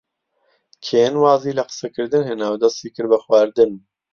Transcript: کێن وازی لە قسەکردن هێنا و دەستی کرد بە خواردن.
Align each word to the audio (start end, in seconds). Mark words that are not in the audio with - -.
کێن 0.85 1.13
وازی 1.23 1.57
لە 1.57 1.63
قسەکردن 1.69 2.23
هێنا 2.29 2.47
و 2.49 2.59
دەستی 2.63 2.93
کرد 2.95 3.09
بە 3.11 3.19
خواردن. 3.23 3.71